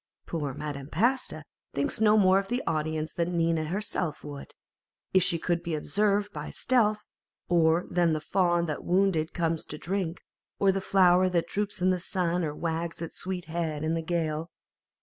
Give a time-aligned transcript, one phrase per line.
[0.25, 1.43] Poor Madame Pasta
[1.75, 4.55] thinks no more of the audience than Nina herself would,
[5.13, 7.05] if she could be observed by stealth,
[7.49, 10.23] or than the fawn that wounded comes to drink,
[10.57, 14.01] or the flower that droops in the sun or wags its sweet head in the
[14.01, 14.49] gale.